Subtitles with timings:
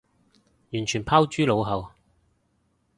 [0.73, 1.91] 完全拋諸腦後